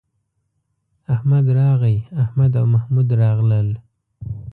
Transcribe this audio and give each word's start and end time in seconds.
احمد 1.15 1.45
راغی، 1.57 1.97
احمد 2.23 2.51
او 2.59 2.65
محمود 2.73 3.09
راغلل 3.21 3.69